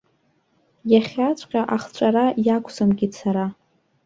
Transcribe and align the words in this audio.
Иахьаҵәҟьа 0.91 1.61
ахҵәара 1.75 2.25
иақәсымкит 2.45 3.11
сара. 3.19 3.45